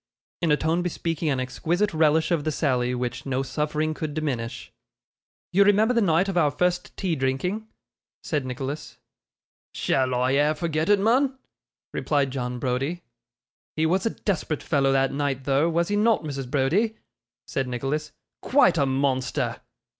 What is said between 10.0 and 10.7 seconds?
I e'er